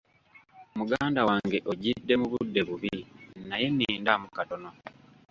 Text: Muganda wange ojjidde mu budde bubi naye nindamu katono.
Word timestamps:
Muganda 0.77 1.19
wange 1.29 1.57
ojjidde 1.71 2.13
mu 2.21 2.27
budde 2.31 2.61
bubi 2.67 2.93
naye 3.49 3.67
nindamu 3.71 4.27
katono. 4.37 4.69